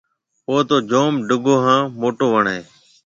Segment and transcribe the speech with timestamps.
[0.49, 2.59] او تو جوم ڊگھو هانَ موٽو وڻ هيَ۔